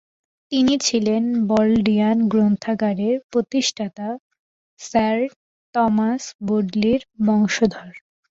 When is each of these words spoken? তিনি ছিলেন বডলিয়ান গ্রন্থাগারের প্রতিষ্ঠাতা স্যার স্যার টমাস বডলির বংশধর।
তিনি 0.51 0.73
ছিলেন 0.79 1.23
বডলিয়ান 1.49 2.17
গ্রন্থাগারের 2.27 3.15
প্রতিষ্ঠাতা 3.31 4.07
স্যার 4.79 5.17
স্যার 5.27 5.71
টমাস 5.75 6.23
বডলির 6.47 7.01
বংশধর। 7.25 7.91